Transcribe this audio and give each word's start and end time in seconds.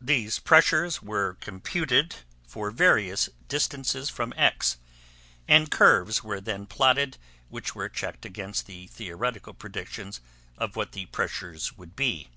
These 0.00 0.38
pressures 0.38 1.02
were 1.02 1.34
computed 1.40 2.14
for 2.46 2.70
various 2.70 3.28
distances 3.48 4.08
from 4.08 4.32
X, 4.36 4.76
and 5.48 5.68
curves 5.68 6.22
were 6.22 6.40
then 6.40 6.64
plotted 6.66 7.18
which 7.48 7.74
were 7.74 7.88
checked 7.88 8.24
against 8.24 8.66
the 8.66 8.86
theoretical 8.86 9.52
predictions 9.52 10.20
of 10.56 10.76
what 10.76 10.92
the 10.92 11.06
pressures 11.06 11.76
would 11.76 11.96
be. 11.96 12.28